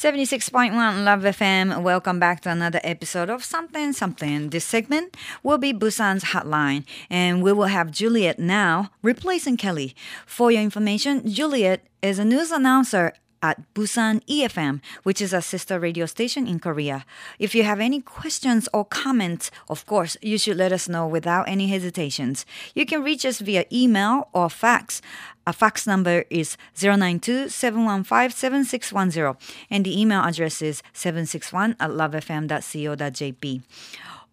[0.00, 1.82] 76.1 Love FM.
[1.82, 4.48] Welcome back to another episode of Something Something.
[4.48, 9.94] This segment will be Busan's hotline, and we will have Juliet now replacing Kelly.
[10.24, 13.12] For your information, Juliet is a news announcer
[13.45, 17.05] at Busan EFM, which is a sister radio station in Korea.
[17.37, 21.47] If you have any questions or comments, of course, you should let us know without
[21.47, 22.43] any hesitations.
[22.73, 25.03] You can reach us via email or fax.
[25.45, 29.37] A fax number is 092-715-7610
[29.69, 33.61] and the email address is 761 at lovefm.co.jp.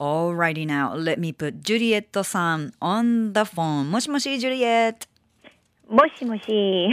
[0.00, 3.90] Alrighty now, let me put Juliet-san on the phone.
[3.90, 5.06] もしもし、Juliet.
[5.89, 6.89] Moshi moshi.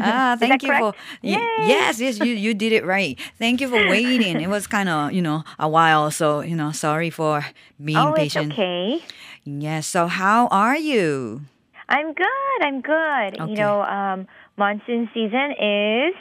[0.00, 0.98] Ah, thank you for correct?
[1.22, 1.36] Yay.
[1.68, 3.18] yes, yes, you you did it right.
[3.38, 4.40] Thank you for waiting.
[4.40, 7.44] It was kind of you know a while, so you know sorry for
[7.82, 8.52] being oh, it's patient.
[8.52, 9.00] okay.
[9.44, 9.86] Yes.
[9.86, 11.42] So how are you?
[11.88, 12.58] I'm good.
[12.60, 13.40] I'm good.
[13.40, 13.50] Okay.
[13.50, 16.14] You know, um, monsoon season is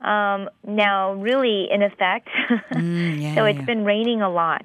[0.00, 2.28] um, now really in effect.
[2.78, 3.64] Mm, yeah, so it's yeah.
[3.64, 4.64] been raining a lot.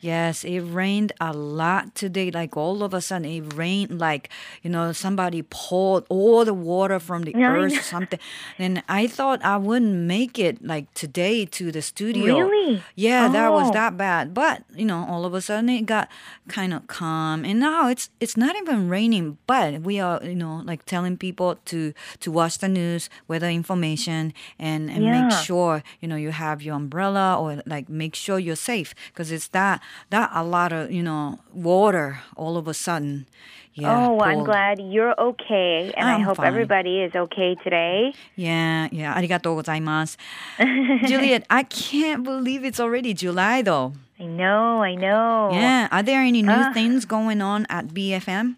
[0.00, 2.30] Yes, it rained a lot today.
[2.30, 4.28] Like all of a sudden, it rained like
[4.62, 8.18] you know somebody poured all the water from the earth or something.
[8.58, 12.40] And I thought I wouldn't make it like today to the studio.
[12.46, 12.82] Really?
[12.94, 13.72] Yeah, that was Oh.
[13.72, 14.34] that bad.
[14.34, 16.08] But you know, all of a sudden it got
[16.48, 19.38] kind of calm, and now it's it's not even raining.
[19.46, 24.34] But we are you know like telling people to to watch the news, weather information,
[24.58, 25.22] and and and yeah.
[25.22, 29.30] make sure you know you have your umbrella or like make sure you're safe because
[29.30, 33.26] it's that that a lot of you know water all of a sudden.
[33.78, 36.46] Yeah, oh, I'm glad you're okay, and I'm i hope fine.
[36.46, 38.14] everybody is okay today.
[38.34, 39.12] Yeah, yeah.
[39.12, 40.16] Arigatou gozaimasu.
[41.08, 43.92] Juliet, I can't believe it's already July, though.
[44.18, 45.50] I know, I know.
[45.52, 45.88] Yeah.
[45.92, 48.56] Are there any new uh, things going on at BFM?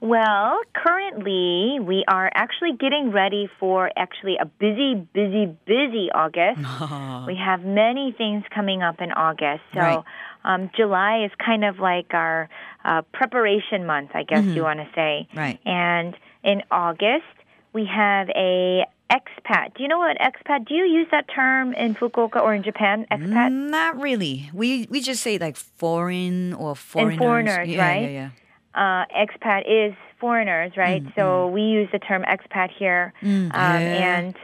[0.00, 6.60] Well, currently we are actually getting ready for actually a busy, busy, busy August.
[7.26, 9.62] We have many things coming up in August.
[9.74, 10.02] So Right.
[10.44, 12.48] um, July is kind of like our
[12.84, 15.28] uh, preparation month, I guess you want to say.
[15.36, 15.58] Right.
[15.66, 17.28] And in August,
[17.74, 19.74] we have a expat.
[19.74, 20.66] Do you know what expat?
[20.66, 23.06] Do you use that term in Fukuoka or in Japan?
[23.10, 23.52] Expat.
[23.52, 24.50] Not really.
[24.54, 27.12] We we just say like foreign or foreigners.
[27.12, 28.02] And foreigners, yeah, right?
[28.02, 28.30] Yeah, yeah.
[28.74, 31.02] Uh, expat is foreigners, right?
[31.16, 34.18] so we use the term expat here, Mm, um, yeah.
[34.18, 34.34] and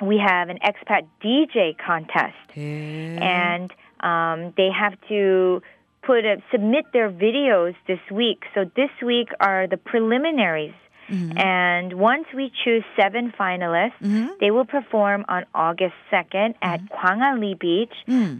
[0.00, 3.20] we have an expat DJ contest, 해.
[3.20, 3.70] and
[4.00, 5.62] um, they have to
[6.02, 8.42] put a, submit their videos this week.
[8.54, 10.74] So this week are the preliminaries.
[11.36, 14.00] And once we choose seven finalists,
[14.40, 17.92] they will perform on August 2nd at Gwangalli Beach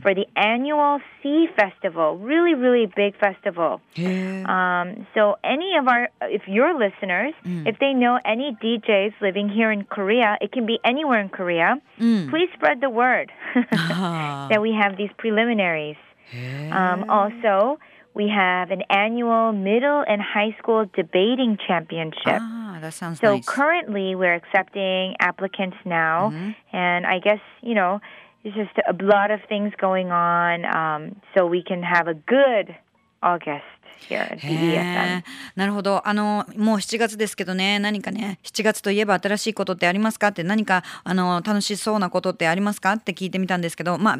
[0.02, 2.16] for the annual Sea Festival.
[2.18, 3.80] Really, really big festival.
[3.96, 4.46] 해.
[4.48, 9.70] Um, so any of our, if your listeners, if they know any DJs living here
[9.70, 11.76] in Korea, it can be anywhere in Korea.
[11.98, 13.30] Please spread the word
[13.74, 14.46] Ah.
[14.50, 15.96] that we have these preliminaries.
[16.32, 16.72] 해.
[16.72, 17.78] Um, also,
[18.14, 22.40] we have an annual middle and high school debating championship.
[22.40, 23.44] Ah, that sounds So nice.
[23.46, 26.30] currently, we're accepting applicants now,
[26.72, 28.00] and I guess you know,
[28.44, 32.74] it's just a lot of things going on, um, so we can have a good
[33.22, 35.22] August here
[35.54, 36.06] なるほど。
[36.06, 37.78] あのもう7月ですけどね。
[37.78, 43.98] 何かね7月といえば新しいことってありますかって何かあの楽しそうなことってありますかって聞いてみたんですけど。
[43.98, 44.18] まあ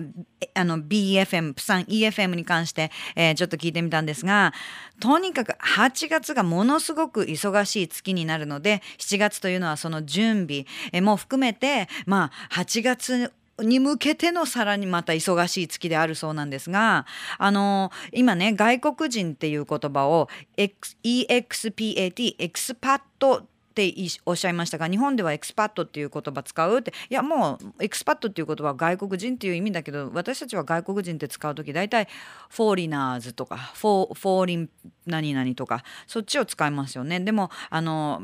[0.55, 4.53] あの BFM プサン EFM に関して、えーちょっと聞いてみたんですが
[5.01, 17.07] とにかく8月がものすごく忙しい月になるので7月というのはその準備えーも含めてまあ8月に向けてのさらにまた忙しい月であるそうなんですが
[17.39, 23.95] あの今ね外国人っていう言葉を EXPAT エクスパットって
[24.27, 32.07] おっしゃいましたが日本ではエクスパットっていう言葉使うっていやもうエクスパットっていう言葉は外国人っていう意味だけど私たちは外国人って使う時大体
[32.51, 34.71] フォーリナーズとかフォーフォーリン
[35.07, 37.19] 何々とかそっちを使いますよね。
[37.21, 38.23] でもあの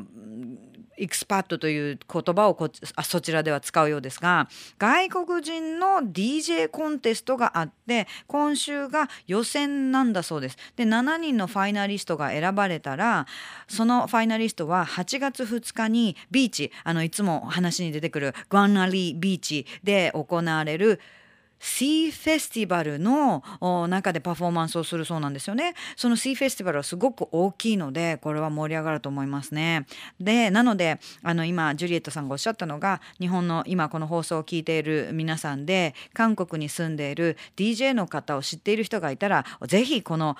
[0.99, 4.49] エクスパットという言葉をこあそちらでは使うようですが
[4.79, 10.57] 外国人の DJ コンテストがあって今週が予選なんだそうです。
[10.77, 13.27] で7人のファイナリストが選ばれたら
[13.69, 21.01] そのファイナリストは8月2日にビーチあのいつも話に出てくるグアンナリービーチで行われる
[21.61, 23.43] シーフェスティバルの
[23.89, 25.75] 中でパフォーマンスをするそうなんですよね。
[25.97, 29.87] そのシーフェスティバルはすごく大きいのでこれは盛り上がると思いますね。
[30.21, 40.37] でなのであの今ジュリエットさんがおっしゃったのが日本の今この放送を聞いている皆さんで韓国に住んでいる DJ の方を知っている人がいたらぜひこの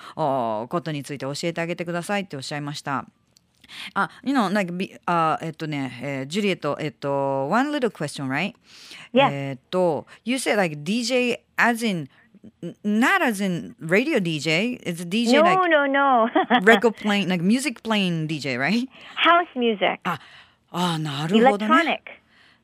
[0.69, 3.05] ことについて教えてあげてくださいっておっしゃいました。
[3.94, 8.54] あ、you know, like, be- あ、えっとね、えージュリエット、えっと、one little question, right?
[9.12, 9.30] Yes.
[9.32, 12.08] えっと、you said like DJ as in,
[12.62, 16.28] n- not as in radio DJ, it's a DJ no, like no, no.
[16.64, 18.88] record playing, like music playing DJ, right?
[19.16, 20.20] House music, あ、
[20.70, 21.74] あーなるほどね。
[21.74, 21.98] electronic.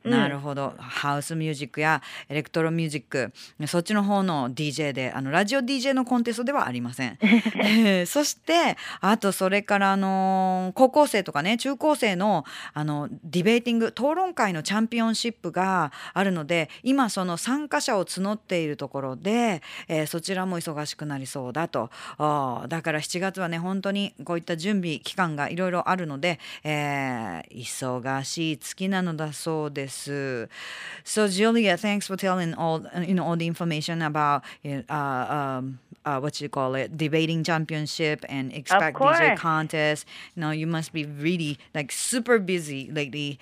[0.06, 3.34] なるほど、ハウスミュージックやエレクトロミュージック
[3.68, 21.90] そっちの方の DJ であのラジオ DJ のコンテストではありません、 えーそしてあとそれからあのー高校生とかね中高生のあのディベーティング討論会のチャンピオンシップがあるので今その参加者を募っているところで、えーそちらも忙しくなりそうだと。
[22.18, 29.95] だから7月はね本当にこういった準備期間がいろいろあるので、えー忙しい月なのだそうです。
[31.04, 36.40] So Julia, thanks for telling all you know all the information about uh, um, uh, what
[36.42, 40.06] you call it debating championship and expat DJ contest.
[40.36, 43.40] You know you must be really like super busy lately.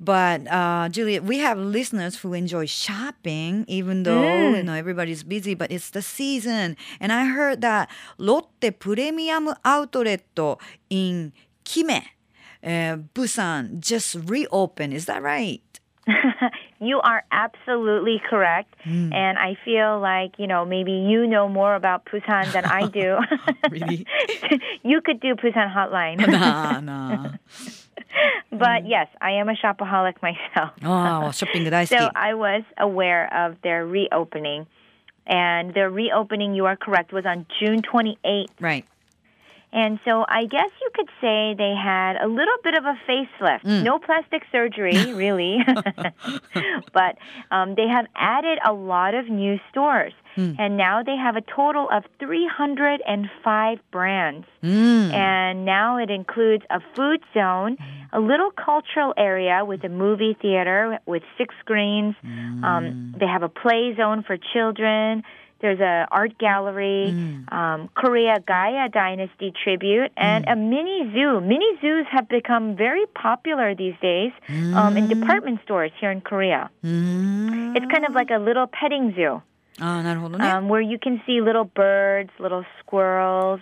[0.00, 5.54] But uh, Julia, we have listeners who enjoy shopping, even though you know everybody's busy.
[5.54, 10.22] But it's the season, and I heard that Lotte Premium Outlet
[10.90, 11.32] in
[11.64, 12.04] Gimhae,
[12.62, 14.94] uh, Busan, just reopened.
[14.94, 15.62] Is that right?
[16.80, 18.74] you are absolutely correct.
[18.84, 19.14] Mm.
[19.14, 23.18] And I feel like, you know, maybe you know more about Busan than I do.
[23.70, 24.06] really?
[24.82, 26.26] you could do Busan Hotline.
[26.26, 27.30] nah, nah.
[28.50, 28.88] but mm.
[28.88, 30.72] yes, I am a shopaholic myself.
[30.84, 34.66] Oh, shopping So I was aware of their reopening.
[35.26, 38.46] And their reopening, you are correct, was on June 28th.
[38.60, 38.86] Right.
[39.72, 43.64] And so I guess you could say they had a little bit of a facelift.
[43.64, 43.82] Mm.
[43.82, 45.58] No plastic surgery, really.
[46.92, 47.18] but
[47.50, 50.14] um, they have added a lot of new stores.
[50.36, 50.56] Mm.
[50.58, 54.46] And now they have a total of 305 brands.
[54.62, 55.12] Mm.
[55.12, 57.76] And now it includes a food zone,
[58.12, 62.14] a little cultural area with a movie theater with six screens.
[62.24, 65.24] Um, they have a play zone for children.
[65.60, 67.52] There's an art gallery, mm.
[67.52, 70.52] um, Korea Gaya Dynasty tribute, and mm.
[70.52, 71.40] a mini zoo.
[71.40, 74.74] Mini zoos have become very popular these days mm.
[74.74, 75.20] um, in mm.
[75.20, 76.70] department stores here in Korea.
[76.84, 77.76] Mm.
[77.76, 79.42] It's kind of like a little petting zoo.
[79.80, 83.60] Ah, um, where you can see little birds, little squirrels,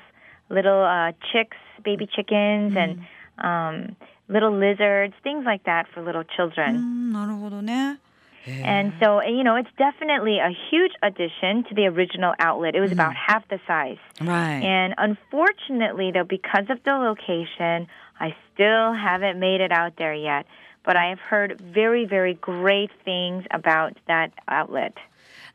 [0.48, 3.44] little uh, chicks, baby chickens, and mm.
[3.44, 3.96] um,
[4.28, 6.76] little lizards, things like that for little children.
[6.76, 8.05] 음,
[8.52, 12.74] and so, eh, you know, it's definitely a huge addition to the original outlet.
[12.74, 13.00] It was mm-hmm.
[13.00, 13.98] about half the size.
[14.20, 14.62] Right.
[14.62, 17.88] And unfortunately, though, because of the location,
[18.20, 20.46] I still haven't made it out there yet.
[20.84, 24.96] But I have heard very, very great things about that outlet.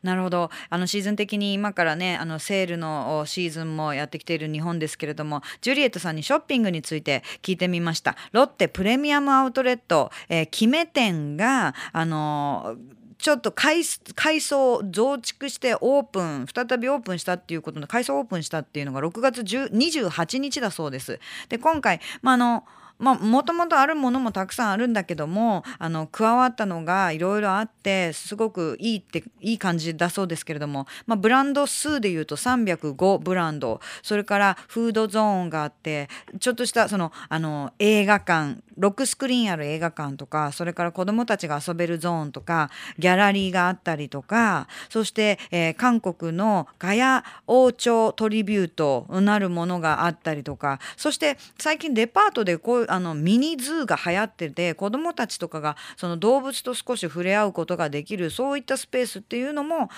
[0.02, 12.76] なるほどあのシーズン的に今からねあのセールのシーズンもやってきている日本ですけれどもジュリエットさんにショッピングについて聞いてみましたロッテプレミアムアウトレット、えー、決め店があの
[13.22, 13.82] ちょっと改
[14.16, 21.20] 改装増築してオープン再びオープンしたっていうことで改装オープンしたっていうのが6月28日だそうです。
[21.48, 22.64] で今回、ま、あの
[23.02, 36.08] まあ、もともとあるものもたくさんあるんだけどもあの加わったのがいろいろあってすごくいいっていい感じだそうですけれども、まあ、ブランド数でいうと305ブランドそれからフードゾーンがあって
[36.40, 59.88] ちょっとしたそのあの映画館6スクリーンある映画館とかそれから子どもたちが遊べるゾーンとかギャラリーがあったりとかそして、えー韓国のガヤ王朝トリビュートなるものがあったりとかそして最近デパートでこういうあのミニズーが流行ってて子どもたちとかがその動物と少し触れ合うことができるそういったスペースっていうのも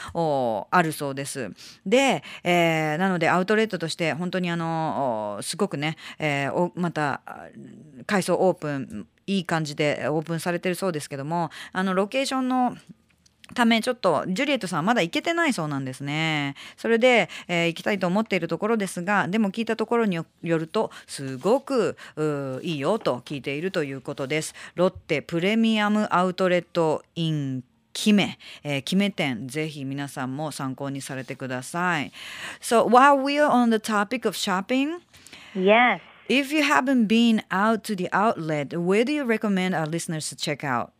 [0.70, 1.50] あるそうです。
[1.84, 7.20] で、えーなのでアウトレットとして本当にあのすごくね、えーまた
[8.06, 12.76] 改装オープンいい感じでオープンされてるそうですけどもあのロケーションの
[13.54, 16.54] ためちょっとジュリエットさんはまだ行けてないそうなんですね。
[16.76, 21.96] それで、えー行きたいと思っているところですがでも聞いたところによよるとすごく
[22.62, 24.54] いいよと聞いているということです。
[24.74, 32.12] ロッテプレミアムアウトレットインキメ、えー、キメ店ぜひ皆さんも参考にされてください。
[32.60, 34.98] So while we are on the topic of shopping,
[35.54, 36.00] Yes.
[36.28, 40.36] if you haven't been out to the outlet, where do you recommend our listeners to
[40.36, 40.93] check out?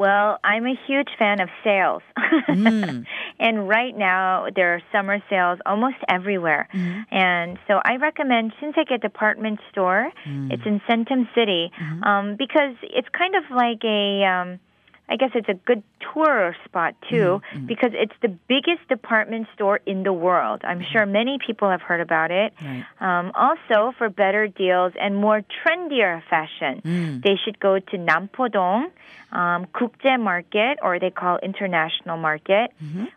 [0.00, 2.00] Well, I'm a huge fan of sales.
[3.38, 6.68] and right now, there are summer sales almost everywhere.
[7.10, 10.10] And so I recommend Shinsegae Department Store.
[10.50, 11.70] It's in Centum City
[12.02, 14.24] um, because it's kind of like a.
[14.24, 14.60] Um,
[15.10, 20.04] I guess it's a good tour spot too because it's the biggest department store in
[20.04, 20.60] the world.
[20.62, 22.52] I'm sure many people have heard about it.
[22.62, 22.84] Right.
[23.00, 28.84] Um, also, for better deals and more trendier fashion, they should go to Nampodong,
[29.32, 32.70] um, Kukje Market, or they call International Market.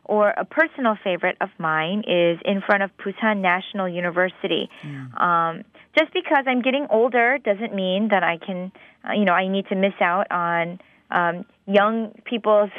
[0.04, 4.70] Or a personal favorite of mine is in front of Busan National University.
[5.18, 5.64] Um,
[5.98, 8.72] just because I'm getting older doesn't mean that I can,
[9.08, 10.80] uh, you know, I need to miss out on
[11.12, 12.70] um, young people's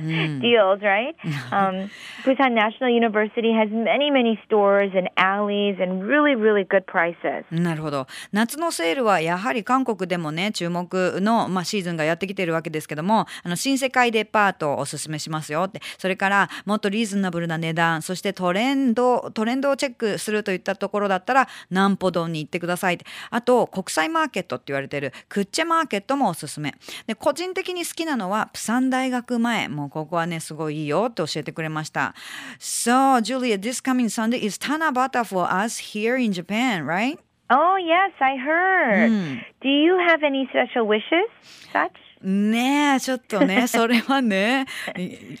[0.40, 1.14] deals, right?
[1.50, 1.90] Um,
[2.24, 7.44] Busan National University has many, many stores and alleys and really, really good prices.
[7.50, 8.06] なるほど。
[8.32, 15.80] 夏のセールはやはり韓国でもね注目の、まあ、シーズンがやってきてるわけですけどもあの新世界デパートをおすすめしますよって。
[15.96, 23.06] それからもっとリーズナブルな値段そしてトレンドトレンドをチェックするといったところだったら南ポドンに行ってくださいって。
[23.30, 26.74] あと国際マーケットって言われてるクッチェマーケットもおすすめ。
[27.06, 32.13] で個人的に好きなのはプサン大学前もうここはねすごいいいよって教えてくれました
[32.59, 37.19] So Julia this coming Sunday is Tanabata for us here in Japan right?
[37.49, 39.45] Oh, yes, I heard.
[39.61, 41.29] Do you have any special wishes?
[41.71, 41.91] Such?
[42.23, 44.65] ねえちょっとねそれはね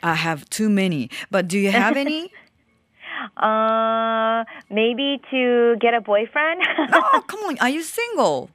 [0.01, 2.29] I have too many but do you have any?
[3.37, 6.61] Uh, maybe to get a boyfriend?
[6.93, 8.49] oh come on are you single?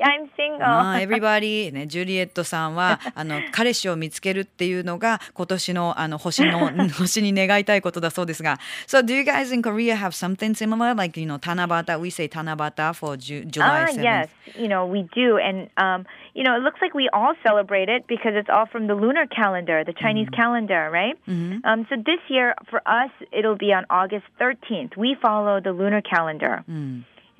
[0.00, 0.62] I'm single.
[0.62, 11.26] あ あ everybody ねジュリエットさんはあの彼氏を見つけるっていうのが今年のあの星の星に願いたいことだそうですが So do you guys in Korea have something similar like you
[11.26, 15.36] know Tanabata we say Tanabata for Ju- July Ah, 7th yes, you know, we do.
[15.38, 18.86] And, um, you know, it looks like we all celebrate it because it's all from
[18.86, 21.18] the lunar calendar, the Chinese calendar, right?
[21.26, 24.96] Um, so this year, for us, it'll be on August 13th.
[24.96, 26.62] We follow the lunar calendar.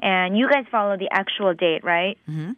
[0.04, 2.18] and you guys follow the actual date, right?
[2.30, 2.52] Mm-hmm.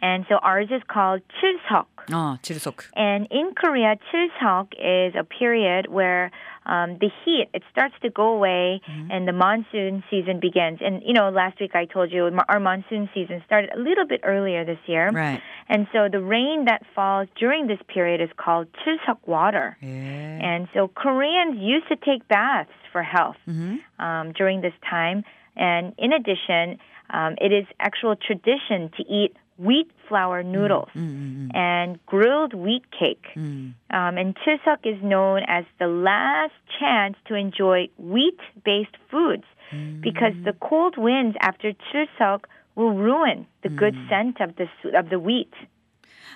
[0.00, 1.86] And so ours is called Chilseok.
[2.10, 2.86] Oh, ah, Chilseok.
[2.96, 6.30] And in Korea, Chilseok is a period where
[6.66, 9.10] um, the heat it starts to go away mm-hmm.
[9.10, 10.78] and the monsoon season begins.
[10.80, 14.20] And you know, last week I told you our monsoon season started a little bit
[14.24, 15.10] earlier this year.
[15.10, 15.40] Right.
[15.68, 19.76] And so the rain that falls during this period is called Chilseok water.
[19.80, 19.88] Yeah.
[19.88, 24.04] And so Koreans used to take baths for health mm-hmm.
[24.04, 25.24] um, during this time.
[25.56, 26.78] And in addition,
[27.10, 32.54] um, it is actual tradition to eat wheat flour mm, noodles mm, mm, and grilled
[32.54, 33.24] wheat cake.
[33.36, 33.74] Um,
[34.18, 39.44] and Chilseok is known as the last chance to enjoy wheat-based foods
[40.02, 42.44] because the cold winds after Chilseok
[42.74, 44.66] will ruin the good scent of the
[44.98, 45.52] of the wheat.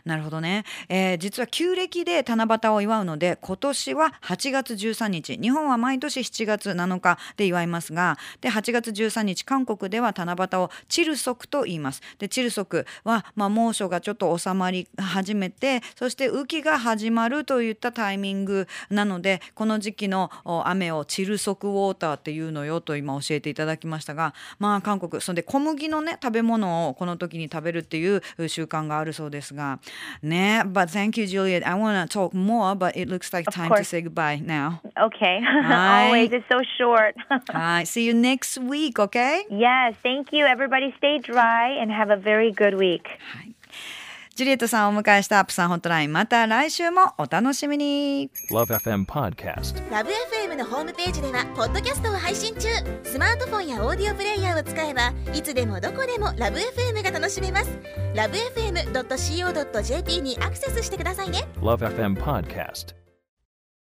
[0.07, 5.37] なるほどね、えー実は旧暦で七夕を祝うので今年は8月13日。
[5.37, 12.01] 日本は毎年7月7日で祝いますがで8月13日韓国では七夕をチルソクと言います。
[12.19, 20.31] でチルソクは、まあ、猛暑がちょっと収まり始めてそして雨季が始まるといったタイミングなのでこの時期の
[20.65, 29.81] 雨をチルソクウォーターっていうのよと今教えていただきましたがまあ韓国そんで小麦のね食べ物をこの時に食べるっていう習慣があるそうですが
[30.23, 31.67] Nah, but thank you, Juliet.
[31.67, 33.81] I want to talk more, but it looks like of time course.
[33.81, 34.81] to say goodbye now.
[34.99, 35.41] Okay.
[35.65, 36.33] Always.
[36.33, 37.15] It's so short.
[37.51, 39.45] I See you next week, okay?
[39.51, 39.95] Yes.
[40.03, 40.45] Thank you.
[40.45, 43.07] Everybody stay dry and have a very good week.
[43.33, 43.55] Hi.
[44.37, 49.91] ジュリエットさんをお迎えしたアップさんホットラインまた来週もお楽しみに Love FM Podcast.
[49.91, 52.69] ラブ f m のホームページではポッドキャストを配信中
[53.03, 57.79] スマートフォンやオーディオプレイヤーを使えばいつでもどこでもラブ f m が楽しめます
[58.15, 63.06] ラブ FM.co.jp にアクセスしてくださいね Love FM Podcast.